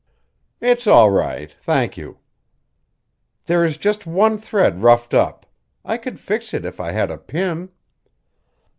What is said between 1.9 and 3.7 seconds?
you." "There